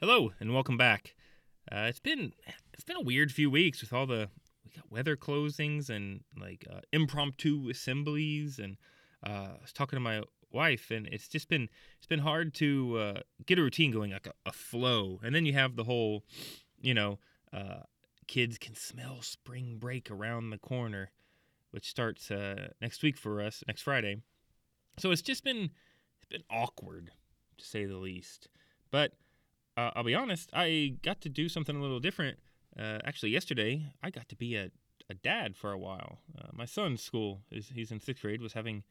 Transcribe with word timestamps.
Hello 0.00 0.32
and 0.40 0.52
welcome 0.52 0.76
back. 0.76 1.14
Uh, 1.70 1.86
it's 1.88 2.00
been 2.00 2.32
it's 2.72 2.82
been 2.82 2.96
a 2.96 3.02
weird 3.02 3.30
few 3.30 3.48
weeks 3.48 3.80
with 3.80 3.92
all 3.92 4.06
the 4.06 4.28
we 4.64 4.72
got 4.72 4.90
weather 4.90 5.16
closings 5.16 5.88
and 5.88 6.24
like 6.38 6.66
uh, 6.68 6.80
impromptu 6.92 7.68
assemblies 7.70 8.58
and 8.58 8.76
uh, 9.24 9.50
I 9.56 9.58
was 9.62 9.72
talking 9.72 9.96
to 9.96 10.00
my 10.00 10.22
wife 10.50 10.90
and 10.90 11.06
it's 11.06 11.28
just 11.28 11.48
been 11.48 11.68
it's 11.96 12.08
been 12.08 12.18
hard 12.18 12.54
to 12.54 12.98
uh, 12.98 13.20
get 13.46 13.60
a 13.60 13.62
routine 13.62 13.92
going 13.92 14.10
like 14.10 14.26
a, 14.26 14.32
a, 14.44 14.52
flow. 14.52 15.20
And 15.22 15.32
then 15.32 15.46
you 15.46 15.52
have 15.52 15.76
the 15.76 15.84
whole 15.84 16.24
you 16.82 16.92
know 16.92 17.20
uh, 17.52 17.84
kids 18.26 18.58
can 18.58 18.74
smell 18.74 19.22
spring 19.22 19.76
break 19.78 20.10
around 20.10 20.50
the 20.50 20.58
corner 20.58 21.12
which 21.70 21.88
starts 21.88 22.32
uh, 22.32 22.70
next 22.80 23.00
week 23.04 23.16
for 23.16 23.40
us 23.40 23.62
next 23.68 23.82
Friday. 23.82 24.16
So 24.98 25.12
it's 25.12 25.22
just 25.22 25.44
been 25.44 25.70
it's 26.16 26.28
been 26.28 26.42
awkward 26.50 27.12
to 27.58 27.64
say 27.64 27.84
the 27.84 27.96
least. 27.96 28.48
But 28.90 29.12
uh, 29.76 29.90
I'll 29.94 30.04
be 30.04 30.14
honest, 30.14 30.50
I 30.52 30.96
got 31.02 31.20
to 31.22 31.28
do 31.28 31.48
something 31.48 31.74
a 31.74 31.80
little 31.80 32.00
different. 32.00 32.38
Uh, 32.78 32.98
actually, 33.04 33.30
yesterday 33.30 33.86
I 34.02 34.10
got 34.10 34.28
to 34.28 34.36
be 34.36 34.56
a, 34.56 34.70
a 35.10 35.14
dad 35.14 35.56
for 35.56 35.72
a 35.72 35.78
while. 35.78 36.18
Uh, 36.38 36.48
my 36.52 36.64
son's 36.64 37.02
school, 37.02 37.40
is, 37.50 37.70
he's 37.74 37.90
in 37.90 38.00
sixth 38.00 38.22
grade, 38.22 38.40
was 38.40 38.52
having 38.52 38.84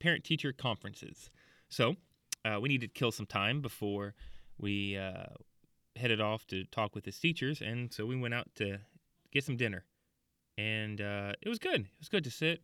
parent 0.00 0.24
teacher 0.24 0.52
conferences. 0.52 1.30
So 1.68 1.96
uh, 2.44 2.58
we 2.60 2.68
needed 2.68 2.94
to 2.94 2.98
kill 2.98 3.12
some 3.12 3.26
time 3.26 3.60
before 3.60 4.14
we 4.58 4.96
uh, 4.96 5.34
headed 5.96 6.20
off 6.20 6.46
to 6.48 6.64
talk 6.64 6.94
with 6.94 7.04
his 7.04 7.18
teachers. 7.18 7.60
And 7.60 7.92
so 7.92 8.06
we 8.06 8.16
went 8.16 8.34
out 8.34 8.48
to 8.56 8.78
get 9.32 9.44
some 9.44 9.56
dinner. 9.56 9.84
And 10.58 11.00
uh, 11.00 11.32
it 11.40 11.48
was 11.48 11.58
good. 11.58 11.80
It 11.82 11.98
was 11.98 12.08
good 12.08 12.24
to 12.24 12.30
sit, 12.30 12.60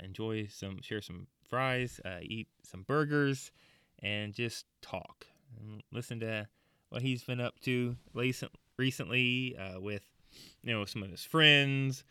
enjoy 0.00 0.48
some, 0.50 0.82
share 0.82 1.00
some 1.00 1.28
fries, 1.48 2.00
eat 2.20 2.48
some 2.62 2.82
burgers, 2.82 3.52
and 4.02 4.34
just 4.34 4.66
talk 4.82 5.26
and 5.58 5.82
listen 5.92 6.20
to 6.20 6.46
what 6.88 7.02
he's 7.02 7.24
been 7.24 7.40
up 7.40 7.58
to 7.60 7.96
recently 8.76 9.56
uh, 9.58 9.80
with 9.80 10.02
you 10.62 10.72
know 10.72 10.84
some 10.84 11.02
of 11.02 11.10
his 11.10 11.24
friends, 11.24 12.04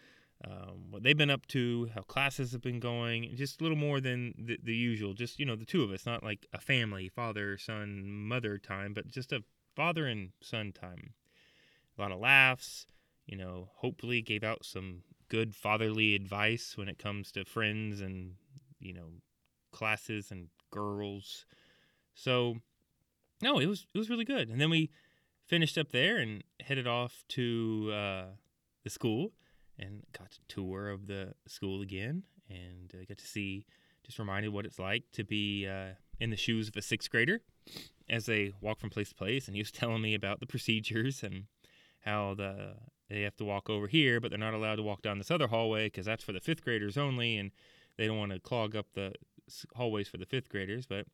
um, 0.46 0.92
what 0.92 1.04
they've 1.04 1.18
been 1.18 1.30
up 1.30 1.46
to, 1.48 1.90
how 1.94 2.02
classes 2.02 2.52
have 2.52 2.62
been 2.62 2.80
going, 2.80 3.36
just 3.36 3.60
a 3.60 3.64
little 3.64 3.78
more 3.78 4.00
than 4.00 4.34
the, 4.38 4.58
the 4.64 4.76
usual. 4.76 5.14
Just 5.14 5.40
you 5.40 5.46
know 5.46 5.56
the 5.56 5.66
two 5.66 5.84
of 5.84 5.92
us, 5.92 6.06
not 6.06 6.24
like 6.24 6.46
a 6.54 6.60
family, 6.60 7.10
father, 7.10 7.58
son, 7.58 8.04
mother 8.06 8.58
time, 8.58 8.94
but 8.94 9.08
just 9.08 9.32
a 9.32 9.44
father 9.76 10.08
and 10.08 10.32
son 10.42 10.72
time. 10.72 11.14
A 11.98 12.02
lot 12.02 12.12
of 12.12 12.20
laughs. 12.20 12.88
You 13.28 13.38
know, 13.38 13.70
hopefully 13.76 14.22
gave 14.22 14.44
out 14.44 14.66
some 14.66 15.04
good 15.30 15.56
fatherly 15.56 16.16
advice 16.16 16.74
when 16.76 16.90
it 16.90 16.98
comes 16.98 17.32
to 17.32 17.46
friends 17.46 18.02
and 18.02 18.34
you 18.80 18.94
know 18.94 19.10
classes 19.72 20.32
and 20.32 20.48
girls. 20.72 21.46
So 22.14 22.58
no, 23.42 23.60
it 23.60 23.68
was 23.68 23.86
it 23.94 23.98
was 23.98 24.10
really 24.10 24.26
good. 24.26 24.50
And 24.50 24.60
then 24.60 24.70
we 24.70 24.90
finished 25.48 25.78
up 25.78 25.92
there 25.92 26.18
and 26.18 26.44
headed 26.62 26.88
off 26.88 27.24
to 27.30 27.92
uh, 27.94 28.26
the 28.84 28.90
school 28.90 29.32
and 29.78 30.04
got 30.18 30.32
to 30.32 30.40
tour 30.48 30.90
of 30.90 31.08
the 31.08 31.34
school 31.48 31.82
again 31.82 32.24
and 32.50 32.94
uh, 32.94 33.04
got 33.08 33.18
to 33.18 33.28
see 33.28 33.66
just 34.06 34.20
reminded 34.20 34.50
what 34.50 34.66
it's 34.66 34.80
like 34.80 35.04
to 35.14 35.24
be 35.24 35.68
uh, 35.68 35.94
in 36.20 36.30
the 36.30 36.38
shoes 36.38 36.68
of 36.68 36.76
a 36.76 36.82
sixth 36.82 37.10
grader 37.10 37.42
as 38.10 38.26
they 38.26 38.54
walk 38.62 38.80
from 38.80 38.90
place 38.90 39.10
to 39.10 39.16
place 39.16 39.48
and 39.48 39.56
he 39.56 39.62
was 39.62 39.72
telling 39.74 40.02
me 40.02 40.14
about 40.14 40.40
the 40.40 40.46
procedures 40.46 41.24
and 41.24 41.46
how 42.02 42.34
the 42.34 42.76
they 43.10 43.22
have 43.22 43.36
to 43.36 43.46
walk 43.46 43.70
over 43.70 43.88
here 43.88 44.20
but 44.20 44.30
they're 44.30 44.40
not 44.40 44.54
allowed 44.54 44.76
to 44.76 44.84
walk 44.84 45.02
down 45.02 45.18
this 45.18 45.32
other 45.32 45.48
hallway 45.48 45.88
because 45.88 46.06
that's 46.06 46.24
for 46.24 46.32
the 46.32 46.40
fifth 46.40 46.64
graders 46.64 46.98
only 46.98 47.38
and 47.38 47.52
they 47.98 48.08
don't 48.08 48.18
want 48.18 48.32
to 48.32 48.40
clog 48.40 48.76
up 48.76 48.88
the 48.94 49.14
hallways 49.76 50.08
for 50.08 50.18
the 50.18 50.26
fifth 50.26 50.50
graders 50.50 50.86
but 50.86 51.06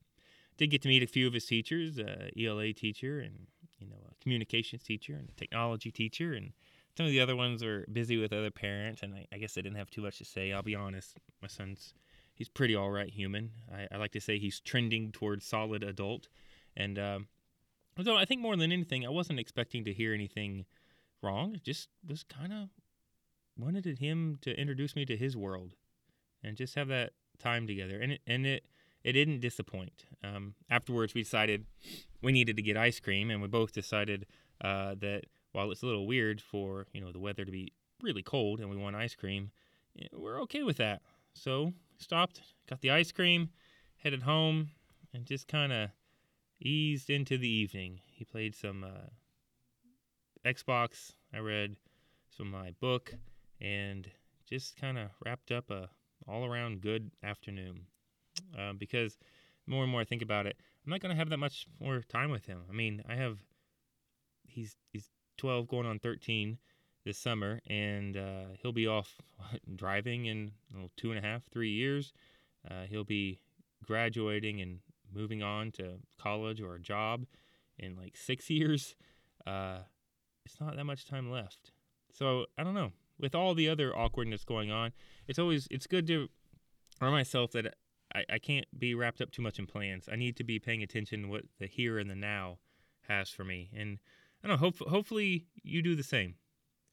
did 0.58 0.72
get 0.72 0.82
to 0.82 0.88
meet 0.88 1.04
a 1.04 1.08
few 1.08 1.28
of 1.28 1.34
his 1.34 1.46
teachers, 1.46 2.00
uh, 2.00 2.30
ELA 2.38 2.74
teacher 2.74 3.20
and 3.20 3.48
you 3.80 3.88
know 3.88 3.96
a 4.12 4.16
communications 4.24 4.84
teacher 4.84 5.14
and 5.14 5.30
a 5.30 5.40
technology 5.40 5.92
teacher, 5.92 6.34
and 6.34 6.52
some 6.98 7.06
of 7.06 7.12
the 7.12 7.22
other 7.22 7.36
ones 7.36 7.64
were 7.64 7.86
busy 7.92 8.18
with 8.18 8.34
other 8.34 8.52
parents, 8.52 9.04
and 9.04 9.14
I, 9.14 9.28
I 9.32 9.38
guess 9.38 9.58
I 9.58 9.62
didn't 9.62 9.78
have 9.78 9.92
too 9.92 10.02
much 10.02 10.18
to 10.18 10.26
say. 10.26 10.52
I'll 10.52 10.64
be 10.64 10.76
honest, 10.76 11.18
my 11.42 11.48
son's 11.48 11.94
he's 12.34 12.50
pretty 12.50 12.76
all 12.76 12.92
right 12.92 13.10
human. 13.10 13.52
I, 13.72 13.88
I 13.92 13.98
like 13.98 14.12
to 14.14 14.22
say 14.22 14.40
he's 14.40 14.60
trending 14.60 15.12
towards 15.12 15.46
solid 15.46 15.84
adult, 15.84 16.28
and 16.76 16.98
um, 16.98 17.28
I 17.98 18.26
think 18.26 18.42
more 18.42 18.56
than 18.56 18.72
anything, 18.72 19.06
I 19.06 19.10
wasn't 19.10 19.40
expecting 19.40 19.86
to 19.86 19.94
hear 19.94 20.14
anything 20.14 20.66
wrong. 21.22 21.60
Just 21.64 21.90
was 22.08 22.24
kind 22.24 22.54
of 22.54 22.70
wanted 23.58 23.86
him 24.00 24.38
to 24.42 24.60
introduce 24.60 24.96
me 24.96 25.06
to 25.06 25.18
his 25.18 25.38
world, 25.38 25.76
and 26.44 26.58
just 26.58 26.76
have 26.76 26.88
that 26.88 27.14
time 27.38 27.68
together, 27.68 28.00
and 28.00 28.14
it, 28.14 28.22
and 28.26 28.46
it 28.46 28.66
it 29.04 29.14
didn't 29.14 29.40
disappoint. 29.40 30.06
Um, 30.24 30.56
afterwards, 30.70 31.14
we 31.14 31.24
decided 31.24 31.66
we 32.22 32.32
needed 32.32 32.56
to 32.58 32.62
get 32.62 32.78
ice 32.78 33.00
cream, 33.00 33.30
and 33.30 33.42
we 33.42 33.48
both 33.48 33.72
decided 33.72 34.26
uh, 34.62 34.96
that 35.00 35.24
while 35.52 35.72
it's 35.72 35.84
a 35.84 35.86
little 35.86 36.08
weird 36.08 36.42
for 36.42 36.88
you 36.94 37.02
know 37.02 37.12
the 37.12 37.20
weather 37.20 37.46
to 37.46 37.52
be 37.52 37.72
really 38.02 38.24
cold 38.24 38.60
and 38.60 38.70
we 38.70 38.78
want 38.78 38.96
ice 38.96 39.16
cream, 39.16 39.52
eh, 40.00 40.08
we're 40.14 40.42
okay 40.42 40.64
with 40.64 40.78
that. 40.78 41.02
So 41.34 41.74
stopped, 41.98 42.42
got 42.70 42.82
the 42.82 42.92
ice 42.92 43.12
cream, 43.12 43.50
headed 43.98 44.24
home, 44.24 44.72
and 45.14 45.26
just 45.26 45.48
kind 45.48 45.72
of 45.72 45.90
eased 46.60 47.10
into 47.10 47.38
the 47.38 47.50
evening. 47.50 48.02
He 48.12 48.26
played 48.26 48.56
some 48.56 48.84
uh, 48.84 49.10
Xbox. 50.46 51.14
I 51.34 51.40
read 51.40 51.76
some 52.36 52.54
of 52.54 52.62
my 52.62 52.72
book, 52.80 53.14
and 53.62 54.10
just 54.50 54.78
kind 54.80 54.98
of 54.98 55.10
wrapped 55.24 55.52
up 55.52 55.70
a 55.70 55.90
all 56.28 56.46
around 56.46 56.82
good 56.82 57.12
afternoon 57.24 57.86
uh, 58.58 58.74
because 58.74 59.18
more 59.66 59.84
and 59.84 59.92
more 59.92 60.02
I 60.02 60.06
think 60.06 60.22
about 60.22 60.46
it, 60.46 60.58
I'm 60.86 60.92
not 60.92 61.02
going 61.02 61.14
to 61.14 61.18
have 61.18 61.30
that 61.30 61.38
much 61.38 61.68
more 61.80 62.02
time 62.08 62.32
with 62.32 62.46
him. 62.46 62.62
I 62.70 62.74
mean, 62.74 63.04
I 63.08 63.16
have 63.16 63.38
he's 64.48 64.76
he's 64.92 65.10
12 65.38 65.68
going 65.68 65.86
on 65.86 66.00
13 66.00 66.58
this 67.06 67.18
summer, 67.18 67.62
and 67.68 68.18
uh, 68.18 68.46
he'll 68.62 68.72
be 68.72 68.88
off 68.88 69.16
driving 69.76 70.26
in 70.26 70.52
two 70.96 71.12
and 71.12 71.20
a 71.20 71.22
half, 71.22 71.44
three 71.52 71.72
years. 71.72 72.14
Uh, 72.70 72.84
he'll 72.90 73.04
be 73.04 73.40
graduating 73.86 74.62
and 74.62 74.80
moving 75.14 75.42
on 75.42 75.72
to 75.72 76.00
college 76.20 76.62
or 76.62 76.76
a 76.76 76.80
job 76.80 77.26
in 77.78 77.96
like 77.96 78.18
six 78.18 78.50
years. 78.50 78.96
Uh, 79.46 79.80
it's 80.46 80.60
not 80.60 80.76
that 80.76 80.86
much 80.86 81.06
time 81.06 81.30
left. 81.30 81.72
So 82.12 82.46
I 82.58 82.64
don't 82.64 82.74
know. 82.74 82.92
With 83.20 83.34
all 83.34 83.56
the 83.56 83.68
other 83.68 83.98
awkwardness 83.98 84.44
going 84.44 84.70
on, 84.70 84.92
it's 85.28 85.40
always 85.40 85.68
it's 85.72 85.88
good 85.88 86.06
to 86.08 86.30
remind 87.02 87.16
myself 87.16 87.52
that 87.52 87.76
I, 88.18 88.26
I 88.34 88.40
can't 88.40 88.66
be 88.78 88.96
wrapped 88.96 89.22
up 89.22 89.32
too 89.32 89.42
much 89.42 89.60
in 89.60 89.68
plans. 89.68 90.10
I 90.12 90.16
need 90.16 90.36
to 90.38 90.44
be 90.44 90.60
paying 90.60 90.82
attention 90.82 91.24
to 91.24 91.28
what 91.28 91.44
the 91.60 91.68
here 91.68 92.00
and 92.00 92.10
the 92.10 92.16
now 92.16 92.58
has 93.08 93.30
for 93.30 93.44
me. 93.44 93.70
And 93.76 94.00
I 94.44 94.48
don't 94.48 94.58
know, 94.58 94.66
hope, 94.66 94.80
hopefully 94.90 95.46
you 95.62 95.82
do 95.82 95.96
the 95.96 96.04
same. 96.04 96.36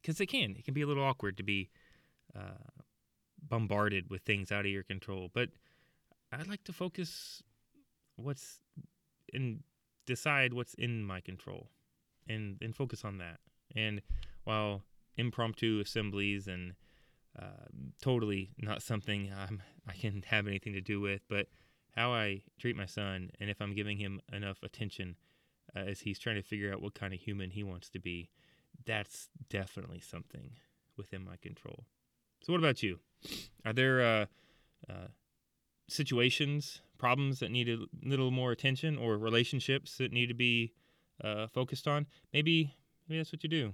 Because 0.03 0.21
it 0.21 0.27
can. 0.27 0.55
It 0.59 0.65
can 0.65 0.75
be 0.75 0.83
a 0.83 0.87
little 0.87 1.03
awkward 1.03 1.39
to 1.39 1.43
be 1.43 1.71
uh, 2.37 2.83
bombarded 3.43 4.11
with 4.11 4.23
things 4.23 4.53
out 4.53 4.67
of 4.67 4.71
your 4.71 4.83
control. 4.83 5.31
But 5.33 5.49
I'd 6.31 6.47
like 6.47 6.65
to 6.65 6.73
focus 6.75 7.43
what's 8.17 8.61
and 9.33 9.63
decide 10.07 10.53
what's 10.53 10.75
in 10.75 11.05
my 11.05 11.21
control 11.21 11.71
and, 12.29 12.59
and 12.61 12.77
focus 12.77 13.03
on 13.03 13.17
that. 13.19 13.41
And 13.75 14.03
while 14.45 14.83
impromptu 15.17 15.81
assemblies 15.81 16.47
and 16.47 16.75
uh, 17.39 17.67
totally 18.01 18.51
not 18.59 18.83
something 18.83 19.31
I'm, 19.37 19.63
I 19.89 19.95
can 19.95 20.23
have 20.27 20.47
anything 20.47 20.73
to 20.75 20.81
do 20.81 21.01
with, 21.01 21.23
but 21.29 21.47
how 21.97 22.13
I 22.13 22.43
treat 22.59 22.77
my 22.77 22.87
son 22.87 23.31
and 23.41 23.51
if 23.51 23.61
I'm 23.61 23.75
giving 23.75 23.99
him 23.99 24.21
enough 24.33 24.63
attention 24.63 25.17
uh, 25.75 25.81
as 25.81 26.01
he's 26.01 26.19
trying 26.19 26.37
to 26.37 26.43
figure 26.43 26.73
out 26.73 26.83
what 26.83 26.95
kind 26.95 27.13
of 27.13 27.21
human 27.21 27.51
he 27.51 27.63
wants 27.63 27.89
to 27.91 27.99
be, 27.99 28.31
that's 28.87 29.29
definitely 29.49 30.01
something 30.01 30.53
within 30.97 31.25
my 31.25 31.37
control. 31.37 31.85
So, 32.43 32.53
what 32.53 32.59
about 32.59 32.83
you? 32.83 32.99
Are 33.65 33.73
there 33.73 34.03
uh, 34.03 34.27
uh 34.89 35.09
situations, 35.89 36.81
problems 36.99 37.41
that 37.41 37.51
need 37.51 37.69
a 37.69 37.79
little 38.03 38.31
more 38.31 38.53
attention, 38.53 38.97
or 38.97 39.19
relationships 39.19 39.99
that 39.99 40.13
need 40.13 40.27
to 40.27 40.35
be 40.35 40.73
uh, 41.23 41.47
focused 41.49 41.89
on? 41.89 42.07
Maybe, 42.33 42.75
maybe 43.09 43.19
that's 43.19 43.33
what 43.33 43.43
you 43.43 43.49
do. 43.49 43.73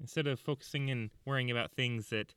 Instead 0.00 0.26
of 0.26 0.40
focusing 0.40 0.90
and 0.90 1.10
worrying 1.24 1.50
about 1.50 1.72
things 1.72 2.08
that 2.08 2.34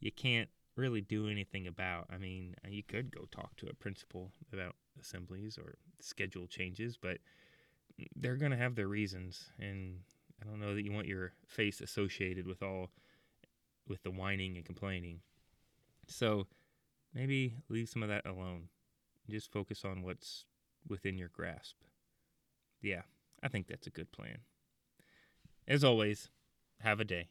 you 0.00 0.12
can't 0.12 0.48
really 0.76 1.00
do 1.00 1.28
anything 1.28 1.66
about. 1.66 2.06
I 2.10 2.18
mean, 2.18 2.54
uh, 2.64 2.68
you 2.68 2.82
could 2.82 3.14
go 3.14 3.26
talk 3.30 3.56
to 3.56 3.68
a 3.68 3.74
principal 3.74 4.32
about 4.52 4.76
assemblies 5.00 5.58
or 5.58 5.74
schedule 6.00 6.46
changes, 6.46 6.96
but 6.96 7.18
they're 8.16 8.36
going 8.36 8.52
to 8.52 8.56
have 8.56 8.76
their 8.76 8.88
reasons. 8.88 9.50
And 9.58 10.00
I 10.40 10.46
don't 10.46 10.60
know 10.60 10.74
that 10.74 10.84
you 10.84 10.92
want 10.92 11.08
your 11.08 11.32
face 11.46 11.80
associated 11.80 12.46
with 12.46 12.62
all 12.62 12.90
with 13.88 14.02
the 14.02 14.10
whining 14.10 14.56
and 14.56 14.64
complaining. 14.64 15.20
So 16.06 16.46
maybe 17.14 17.56
leave 17.68 17.88
some 17.88 18.02
of 18.02 18.08
that 18.08 18.26
alone. 18.26 18.68
Just 19.28 19.52
focus 19.52 19.84
on 19.84 20.02
what's 20.02 20.44
within 20.88 21.18
your 21.18 21.28
grasp. 21.28 21.76
Yeah, 22.80 23.02
I 23.42 23.48
think 23.48 23.66
that's 23.66 23.86
a 23.86 23.90
good 23.90 24.12
plan. 24.12 24.38
As 25.66 25.84
always, 25.84 26.30
have 26.80 27.00
a 27.00 27.04
day. 27.04 27.28